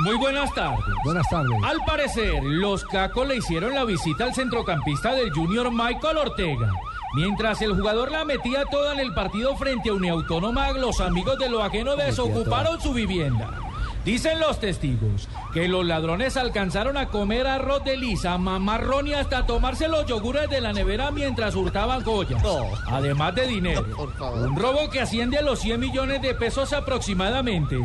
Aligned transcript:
Muy 0.00 0.14
buenas 0.16 0.52
tardes. 0.54 0.84
Buenas 1.04 1.26
tardes. 1.28 1.52
Al 1.64 1.78
parecer, 1.86 2.42
los 2.42 2.84
cacos 2.84 3.26
le 3.26 3.36
hicieron 3.36 3.74
la 3.74 3.84
visita 3.84 4.24
al 4.24 4.34
centrocampista 4.34 5.14
del 5.14 5.32
Junior 5.32 5.70
Michael 5.72 6.18
Ortega. 6.18 6.70
Mientras 7.14 7.62
el 7.62 7.74
jugador 7.74 8.10
la 8.10 8.26
metía 8.26 8.66
toda 8.66 8.92
en 8.92 9.00
el 9.00 9.14
partido 9.14 9.56
frente 9.56 9.88
a 9.88 9.94
Uniautónoma, 9.94 10.72
los 10.72 11.00
amigos 11.00 11.38
de 11.38 11.48
lo 11.48 11.62
ajeno 11.62 11.96
desocuparon 11.96 12.78
su 12.78 12.92
vivienda. 12.92 13.58
Dicen 14.04 14.38
los 14.38 14.60
testigos 14.60 15.28
que 15.52 15.66
los 15.66 15.84
ladrones 15.84 16.36
alcanzaron 16.36 16.96
a 16.96 17.08
comer 17.08 17.46
arroz 17.48 17.82
de 17.82 17.96
lisa, 17.96 18.38
mamarrón 18.38 19.08
y 19.08 19.14
hasta 19.14 19.46
tomarse 19.46 19.88
los 19.88 20.06
yogures 20.06 20.48
de 20.48 20.60
la 20.60 20.72
nevera 20.72 21.10
mientras 21.10 21.56
hurtaban 21.56 22.04
joyas. 22.04 22.40
Además 22.86 23.34
de 23.34 23.48
dinero. 23.48 23.84
Un 24.20 24.54
robo 24.54 24.90
que 24.90 25.00
asciende 25.00 25.38
a 25.38 25.42
los 25.42 25.58
100 25.58 25.80
millones 25.80 26.22
de 26.22 26.34
pesos 26.34 26.72
aproximadamente. 26.72 27.78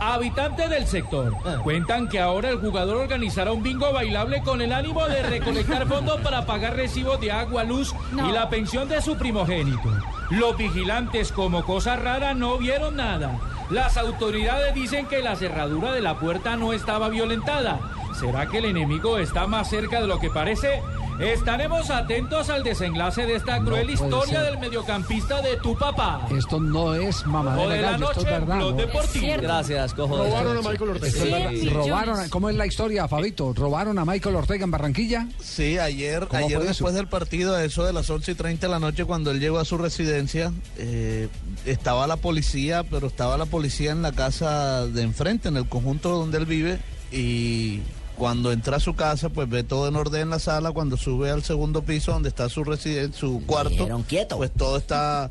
Habitantes 0.00 0.68
del 0.68 0.86
sector 0.86 1.34
cuentan 1.62 2.08
que 2.08 2.20
ahora 2.20 2.50
el 2.50 2.58
jugador 2.58 2.96
organizará 2.96 3.52
un 3.52 3.62
bingo 3.62 3.92
bailable 3.92 4.42
con 4.42 4.60
el 4.60 4.72
ánimo 4.72 5.06
de 5.06 5.22
recolectar 5.22 5.86
fondos 5.88 6.20
para 6.20 6.44
pagar 6.44 6.76
recibos 6.76 7.20
de 7.20 7.32
agua, 7.32 7.64
luz 7.64 7.94
y 8.12 8.32
la 8.32 8.48
pensión 8.48 8.88
de 8.88 9.00
su 9.00 9.16
primogénito. 9.16 9.90
Los 10.30 10.56
vigilantes, 10.56 11.32
como 11.32 11.64
cosa 11.64 11.96
rara, 11.96 12.34
no 12.34 12.58
vieron 12.58 12.96
nada. 12.96 13.38
Las 13.70 13.96
autoridades 13.96 14.74
dicen 14.74 15.06
que 15.06 15.22
la 15.22 15.36
cerradura 15.36 15.92
de 15.92 16.00
la 16.00 16.18
puerta 16.18 16.56
no 16.56 16.72
estaba 16.72 17.08
violentada. 17.08 17.80
¿Será 18.18 18.46
que 18.46 18.58
el 18.58 18.66
enemigo 18.66 19.18
está 19.18 19.46
más 19.46 19.68
cerca 19.68 20.00
de 20.00 20.06
lo 20.06 20.20
que 20.20 20.30
parece? 20.30 20.82
Estaremos 21.18 21.90
atentos 21.90 22.50
al 22.50 22.62
desenlace 22.62 23.24
de 23.24 23.36
esta 23.36 23.58
cruel 23.60 23.88
historia 23.90 24.40
ser. 24.40 24.50
del 24.50 24.58
mediocampista 24.58 25.40
de 25.40 25.56
tu 25.56 25.76
papá. 25.76 26.26
Esto 26.36 26.60
no 26.60 26.94
es 26.94 27.24
O 27.24 27.28
mamadera 27.28 27.68
de 27.74 27.82
la 27.82 27.90
gallo, 27.92 28.10
esto 28.10 28.20
noche, 28.22 28.34
es 28.34 28.46
verdad. 28.46 29.42
Gracias, 29.42 29.94
cojo. 29.94 30.16
Robaron 30.18 30.58
a 30.58 30.68
Michael 30.68 30.90
Ortega. 30.90 31.50
Sí, 31.50 31.68
Robaron. 31.70 32.28
¿Cómo 32.28 32.50
es 32.50 32.56
la 32.56 32.66
historia, 32.66 33.08
Fabito? 33.08 33.52
¿Robaron 33.54 33.98
a 33.98 34.04
Michael 34.04 34.36
Ortega 34.36 34.64
en 34.64 34.70
Barranquilla? 34.70 35.28
Sí, 35.40 35.78
ayer, 35.78 36.26
¿Cómo 36.28 36.44
ayer 36.44 36.58
fue 36.58 36.66
después 36.66 36.92
eso? 36.92 36.98
del 36.98 37.08
partido, 37.08 37.54
a 37.54 37.64
eso 37.64 37.84
de 37.84 37.92
las 37.92 38.08
11 38.10 38.32
y 38.32 38.34
30 38.34 38.66
de 38.66 38.70
la 38.70 38.78
noche, 38.78 39.04
cuando 39.04 39.30
él 39.30 39.40
llegó 39.40 39.58
a 39.58 39.64
su 39.64 39.78
residencia, 39.78 40.52
eh, 40.76 41.28
estaba 41.64 42.06
la 42.06 42.16
policía, 42.16 42.82
pero 42.84 43.06
estaba 43.06 43.36
la 43.38 43.46
policía 43.46 43.92
en 43.92 44.02
la 44.02 44.12
casa 44.12 44.86
de 44.86 45.02
enfrente, 45.02 45.48
en 45.48 45.56
el 45.56 45.68
conjunto 45.68 46.10
donde 46.10 46.38
él 46.38 46.46
vive, 46.46 46.78
y 47.10 47.80
cuando 48.16 48.52
entra 48.52 48.78
a 48.78 48.80
su 48.80 48.94
casa, 48.94 49.28
pues 49.28 49.48
ve 49.48 49.62
todo 49.62 49.88
en 49.88 49.96
orden 49.96 50.22
en 50.22 50.30
la 50.30 50.38
sala, 50.38 50.72
cuando 50.72 50.96
sube 50.96 51.30
al 51.30 51.42
segundo 51.42 51.82
piso, 51.82 52.12
donde 52.12 52.28
está 52.28 52.48
su 52.48 52.64
residencia, 52.64 53.18
su 53.18 53.42
cuarto, 53.46 53.86
quieto. 54.08 54.36
pues 54.38 54.50
todo 54.52 54.76
está... 54.78 55.30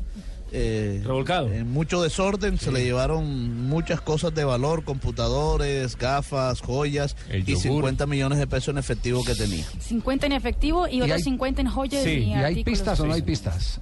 eh, 0.52 1.00
Revolcado. 1.04 1.52
En 1.52 1.70
mucho 1.72 2.00
desorden, 2.02 2.58
se 2.58 2.70
le 2.70 2.84
llevaron 2.84 3.66
muchas 3.68 4.00
cosas 4.00 4.34
de 4.34 4.44
valor, 4.44 4.84
computadores, 4.84 5.96
gafas, 5.96 6.60
joyas 6.60 7.16
y 7.32 7.42
yogur. 7.42 7.62
50 7.62 8.06
millones 8.06 8.38
de 8.38 8.46
pesos 8.46 8.68
en 8.68 8.78
efectivo 8.78 9.24
que 9.24 9.34
tenía. 9.34 9.64
50 9.80 10.26
en 10.26 10.32
efectivo 10.32 10.86
y, 10.86 10.96
Y 10.98 11.02
otros 11.02 11.16
hay- 11.18 11.22
50 11.24 11.60
en 11.62 11.68
joyas 11.68 12.04
Sí, 12.04 12.10
y, 12.10 12.30
¿Y 12.30 12.34
hay 12.34 12.64
pistas 12.64 13.00
o 13.00 13.06
no 13.06 13.14
hay 13.14 13.22
pistas? 13.22 13.80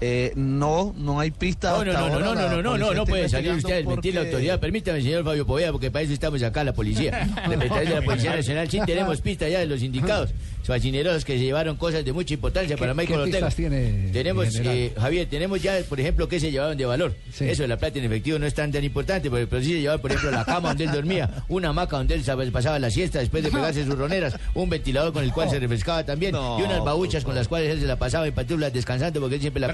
Eh, 0.00 0.32
no, 0.36 0.94
no 0.98 1.20
hay 1.20 1.30
pista. 1.30 1.70
No, 1.72 1.84
no, 1.84 1.90
hasta 1.92 2.00
no, 2.02 2.08
no, 2.08 2.14
ahora. 2.28 2.40
no, 2.42 2.48
no, 2.50 2.62
no, 2.62 2.78
no, 2.78 2.94
no 2.94 3.04
puede 3.06 3.28
salir 3.28 3.52
usted 3.52 3.84
a 3.84 3.88
mentir 3.88 4.14
la 4.14 4.20
porque- 4.20 4.30
autoridad. 4.32 4.60
Permítame, 4.60 5.00
señor 5.02 5.24
Fabio 5.24 5.46
Poveda, 5.46 5.72
porque 5.72 5.90
para 5.90 6.02
eso 6.04 6.12
estamos 6.12 6.42
acá, 6.42 6.64
la 6.64 6.72
policía. 6.74 7.26
Representantes 7.48 7.88
de 7.88 7.94
la 7.94 8.02
Policía 8.02 8.36
Nacional, 8.36 8.70
sí 8.70 8.80
tenemos 8.86 9.20
pistas 9.20 9.50
ya 9.50 9.58
de 9.60 9.66
los 9.66 9.82
indicados. 9.82 10.30
Facineros 10.64 11.24
que 11.24 11.34
se 11.38 11.44
llevaron 11.44 11.76
cosas 11.76 12.04
de 12.04 12.12
mucha 12.12 12.34
importancia 12.34 12.76
para 12.76 12.90
¿Qué- 12.92 12.96
Michael 12.96 13.18
qué 13.18 13.22
Ortega. 13.24 13.46
pistas 13.46 13.54
tiene, 13.54 14.10
Tenemos, 14.12 14.48
general? 14.50 14.76
eh, 14.76 14.92
Javier, 14.98 15.26
tenemos 15.30 15.62
ya, 15.62 15.78
por 15.88 16.00
ejemplo, 16.00 16.28
que 16.28 16.40
se 16.40 16.50
llevaron 16.50 16.76
de 16.76 16.84
valor. 16.84 17.14
Sí. 17.32 17.44
Eso 17.48 17.62
de 17.62 17.68
la 17.68 17.76
plata 17.76 17.98
en 18.00 18.04
efectivo 18.06 18.38
no 18.40 18.46
es 18.46 18.54
tan 18.54 18.72
tan 18.72 18.82
importante, 18.82 19.30
pero, 19.30 19.48
pero 19.48 19.62
sí 19.62 19.68
se 19.74 19.80
llevaban, 19.80 20.00
por 20.00 20.10
ejemplo, 20.10 20.32
la 20.32 20.44
cama 20.44 20.70
donde 20.70 20.84
él 20.84 20.90
dormía, 20.92 21.30
una 21.48 21.68
hamaca 21.68 21.96
donde 21.98 22.14
él 22.14 22.24
sab- 22.24 22.50
pasaba 22.50 22.78
la 22.80 22.90
siesta 22.90 23.20
después 23.20 23.44
de 23.44 23.50
pegarse 23.52 23.84
sus 23.84 23.96
roneras, 23.96 24.34
un 24.54 24.68
ventilador 24.68 25.12
con 25.12 25.22
el 25.22 25.32
cual 25.32 25.48
se 25.48 25.60
refrescaba 25.60 26.04
también, 26.04 26.32
No, 26.32 26.58
y 26.58 26.62
unas 26.64 26.82
babuchas 26.84 27.22
con 27.24 27.34
las 27.36 27.46
cuales 27.46 27.70
él 27.70 27.80
se 27.80 27.86
la 27.86 27.96
pasaba 27.96 28.26
en 28.26 28.34
pantuflas 28.34 28.72
descansando, 28.72 29.20
porque 29.20 29.36
él 29.36 29.40
siempre 29.40 29.60
la 29.60 29.68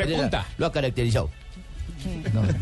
Lo 0.58 0.66
ha 0.66 0.72
caracterizado. 0.72 1.30
No, 2.34 2.42
no. 2.42 2.48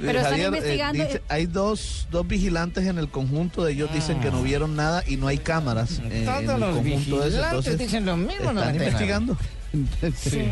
Pero 0.00 0.18
están 0.18 0.32
Javier, 0.32 0.46
eh, 0.46 0.48
investigando- 0.58 1.04
dice- 1.04 1.22
hay 1.28 1.46
dos, 1.46 2.08
dos 2.10 2.26
vigilantes 2.26 2.84
en 2.88 2.98
el 2.98 3.08
conjunto, 3.08 3.68
ellos 3.68 3.88
dicen 3.94 4.20
que 4.20 4.30
no 4.32 4.42
vieron 4.42 4.74
nada 4.74 5.04
y 5.06 5.16
no 5.16 5.28
hay 5.28 5.38
cámaras 5.38 6.00
en, 6.00 6.06
en 6.06 6.12
el 6.12 6.24
Todos 6.46 6.58
los 6.60 6.74
conjunto 6.74 6.90
ese. 6.90 6.96
vigilantes 6.96 7.36
Entonces, 7.44 7.78
dicen 7.78 8.04
lo 8.04 8.16
mismo, 8.16 8.52
no 8.52 8.60
están 8.60 8.76
me 8.76 8.84
investigando. 8.84 9.36
Sí. 10.16 10.42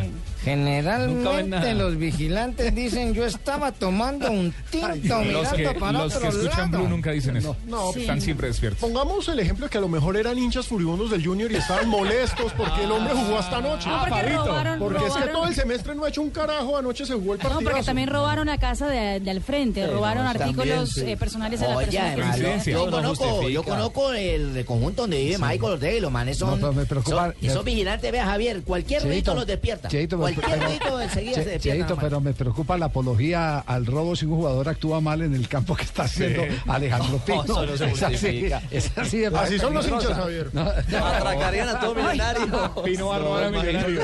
Generalmente 0.44 1.74
los 1.74 1.96
vigilantes 1.96 2.74
dicen 2.74 3.14
yo 3.14 3.24
estaba 3.24 3.70
tomando 3.70 4.30
un 4.30 4.52
tinto 4.70 4.88
mirando 5.20 5.32
Los 5.42 5.52
que, 5.52 5.68
para 5.78 5.92
los 5.92 6.14
otro 6.16 6.20
que 6.20 6.36
escuchan 6.36 6.70
lado. 6.72 6.78
Blue 6.84 6.88
nunca 6.88 7.10
dicen 7.12 7.36
eso. 7.36 7.56
No, 7.66 7.92
Sí. 7.92 8.00
Están 8.00 8.20
siempre 8.20 8.48
despiertos. 8.48 8.80
Pongamos 8.80 9.28
el 9.28 9.38
ejemplo 9.38 9.66
de 9.66 9.70
que 9.70 9.78
a 9.78 9.80
lo 9.80 9.88
mejor 9.88 10.16
eran 10.16 10.38
hinchas 10.38 10.66
furibundos 10.66 11.10
del 11.10 11.24
Junior 11.24 11.50
y 11.52 11.56
estaban 11.56 11.88
molestos 11.88 12.52
porque 12.56 12.84
el 12.84 12.90
hombre 12.90 13.14
jugó 13.14 13.38
hasta 13.38 13.58
anoche. 13.58 13.88
No, 13.88 14.00
porque 14.08 14.22
robaron, 14.32 14.78
Porque 14.78 14.98
es 14.98 15.02
que 15.04 15.08
robaron- 15.10 15.32
todo 15.32 15.46
el 15.46 15.54
semestre 15.54 15.94
no 15.94 16.04
ha 16.04 16.08
hecho 16.08 16.22
un 16.22 16.30
carajo, 16.30 16.76
anoche 16.76 17.06
se 17.06 17.14
jugó 17.14 17.34
el 17.34 17.38
No, 17.38 17.48
partido. 17.48 17.70
porque 17.70 17.84
también 17.84 18.08
robaron 18.08 18.46
la 18.46 18.58
casa 18.58 18.88
de, 18.88 19.20
de 19.20 19.30
al 19.30 19.40
frente, 19.42 19.86
robaron 19.86 20.26
artículos 20.26 20.98
eh, 20.98 21.16
personales 21.16 21.60
de 21.60 21.68
la 21.68 21.76
persona 21.76 22.12
además, 22.32 22.64
yo- 22.66 22.84
No 22.84 22.90
conozco, 22.90 23.24
justifica. 23.24 23.52
yo 23.52 23.62
conozco 23.62 24.12
el 24.12 24.64
conjunto 24.64 25.02
donde 25.02 25.18
vive 25.22 25.38
Michael 25.38 25.72
Ortega 25.74 25.96
y 25.96 26.00
los 26.00 26.10
manes 26.12 26.38
son, 26.38 26.50
No, 26.50 26.56
pero 26.56 26.72
me 26.72 26.84
preocupa- 26.86 27.32
son- 27.32 27.34
esos 27.40 27.64
vigilantes, 27.64 28.10
vea 28.10 28.24
Javier, 28.24 28.62
cualquier 28.62 29.02
Cheito, 29.12 29.34
los 29.34 29.46
despierta. 29.46 29.88
Cheito, 29.88 30.18
pero- 30.18 30.34
cualquier 30.40 30.78
pero- 30.78 31.00
enseguida 31.00 31.34
Che- 31.36 31.44
se 31.44 31.50
despierta. 31.50 31.86
Cheito, 31.86 32.00
pero 32.00 32.20
me 32.20 32.32
preocupa 32.32 32.76
la 32.78 32.86
apología 32.86 33.58
al 33.60 33.86
robo 33.86 34.16
si 34.16 34.26
un 34.26 34.36
jugador 34.36 34.68
actúa 34.68 35.00
mal 35.00 35.22
en 35.22 35.34
el 35.34 35.48
campo 35.48 35.74
que 35.76 35.84
está 35.84 36.04
haciendo 36.04 36.42
Alejandro 36.66 37.18
Pino. 37.18 37.44
no 37.44 37.76
se 37.76 37.84
es 37.86 38.02
así, 38.02 38.50
es 38.70 38.98
así, 38.98 39.18
de 39.18 39.26
Así 39.36 39.58
son 39.58 39.74
los 39.74 39.86
hinchas, 39.88 40.12
Javier. 40.14 40.50
No, 40.52 40.64
no, 40.64 41.06
Atracarían 41.06 41.68
a 41.68 41.80
todo 41.80 41.94
millonario. 41.94 42.74
Pino 42.84 43.06
va 43.08 43.16
a 43.16 43.18
robar 43.18 43.44
a 43.44 43.50
Millonario. 43.50 44.02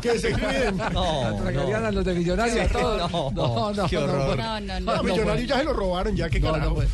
Que 0.00 0.18
se 0.18 0.32
cuiden. 0.32 0.80
Atracarían 0.80 1.84
a 1.84 1.90
los 1.90 2.04
de 2.04 2.14
Millonarios 2.14 2.58
a 2.70 2.72
todos. 2.72 3.10
No, 3.32 3.72
no, 3.72 3.86
Qué 3.88 3.96
no, 3.96 4.02
horror. 4.04 4.36
No, 4.38 4.60
no, 4.60 4.80
no. 4.80 4.92
A 4.92 5.02
Millonario 5.02 5.44
ya 5.46 5.58
se 5.58 5.64
lo 5.64 5.72
robaron, 5.72 6.16
ya 6.16 6.28
que 6.28 6.40
no, 6.40 6.48
no, 6.48 6.52
carajo. 6.54 6.74
pues. 6.76 6.88